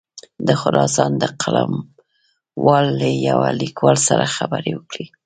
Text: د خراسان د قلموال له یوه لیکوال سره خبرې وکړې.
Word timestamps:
د 0.47 0.49
خراسان 0.61 1.11
د 1.21 1.23
قلموال 1.41 2.85
له 3.01 3.09
یوه 3.29 3.49
لیکوال 3.61 3.97
سره 4.07 4.33
خبرې 4.35 4.71
وکړې. 4.75 5.05